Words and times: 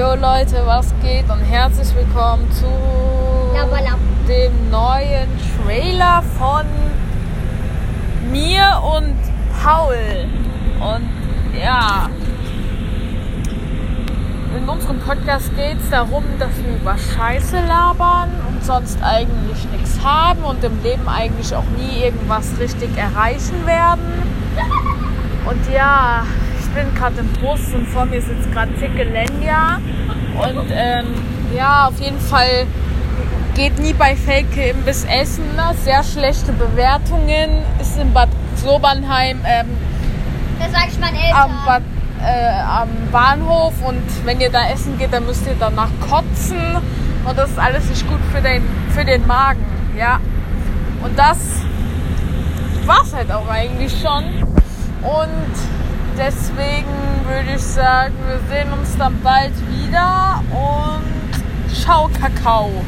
Jo 0.00 0.14
Leute, 0.14 0.62
was 0.64 0.94
geht 1.02 1.28
und 1.28 1.40
herzlich 1.40 1.94
willkommen 1.94 2.50
zu 2.52 2.64
dem 4.26 4.70
neuen 4.70 5.28
Trailer 5.62 6.22
von 6.38 6.64
mir 8.32 8.80
und 8.96 9.14
Paul. 9.62 9.98
Und 10.80 11.06
ja, 11.62 12.08
in 14.56 14.66
unserem 14.66 15.00
Podcast 15.00 15.54
geht 15.54 15.76
es 15.78 15.90
darum, 15.90 16.24
dass 16.38 16.48
wir 16.64 16.76
über 16.76 16.96
Scheiße 16.96 17.58
labern 17.68 18.30
und 18.48 18.64
sonst 18.64 19.02
eigentlich 19.02 19.68
nichts 19.70 20.02
haben 20.02 20.42
und 20.44 20.64
im 20.64 20.82
Leben 20.82 21.06
eigentlich 21.10 21.54
auch 21.54 21.68
nie 21.76 22.04
irgendwas 22.04 22.58
richtig 22.58 22.96
erreichen 22.96 23.66
werden. 23.66 24.22
Und 25.46 25.70
ja, 25.70 26.24
bin 26.74 26.94
gerade 26.94 27.20
im 27.20 27.32
Bus 27.34 27.60
und 27.74 27.86
vor 27.88 28.04
mir 28.06 28.20
sitzt 28.20 28.50
gerade 28.52 28.72
Ticke 28.74 29.04
Lenja. 29.04 29.78
Und 30.34 30.70
ähm, 30.72 31.06
ja, 31.54 31.88
auf 31.88 32.00
jeden 32.00 32.20
Fall 32.20 32.66
geht 33.54 33.78
nie 33.78 33.92
bei 33.92 34.16
Felke 34.16 34.70
Imbiss 34.70 35.04
essen. 35.04 35.44
Ne? 35.56 35.74
Sehr 35.84 36.02
schlechte 36.02 36.52
Bewertungen. 36.52 37.62
Ist 37.80 37.98
in 37.98 38.12
Bad 38.12 38.28
Sobernheim 38.56 39.40
ähm, 39.44 39.66
Das 40.58 40.72
sag 40.72 40.88
ich 40.88 40.98
meinen 40.98 41.16
Eltern. 41.16 41.42
am, 41.42 41.64
Bad, 41.66 41.82
äh, 42.22 42.60
am 42.60 42.88
Bahnhof. 43.12 43.74
Und 43.86 44.02
wenn 44.24 44.40
ihr 44.40 44.50
da 44.50 44.68
essen 44.70 44.98
geht, 44.98 45.12
dann 45.12 45.26
müsst 45.26 45.46
ihr 45.46 45.56
danach 45.58 45.90
kotzen. 46.08 46.76
Und 47.24 47.36
das 47.36 47.50
ist 47.50 47.58
alles 47.58 47.88
nicht 47.88 48.08
gut 48.08 48.20
für 48.32 48.40
den, 48.40 48.62
für 48.90 49.04
den 49.04 49.26
Magen. 49.26 49.64
Ja. 49.98 50.20
Und 51.02 51.18
das 51.18 51.38
war's 52.86 53.12
halt 53.14 53.30
auch 53.30 53.48
eigentlich 53.48 53.92
schon. 54.00 54.24
Deswegen 56.22 57.24
würde 57.26 57.54
ich 57.56 57.62
sagen, 57.62 58.12
wir 58.26 58.38
sehen 58.50 58.70
uns 58.74 58.94
dann 58.98 59.18
bald 59.22 59.52
wieder 59.70 60.44
und 60.50 61.74
ciao 61.74 62.10
Kakao. 62.20 62.84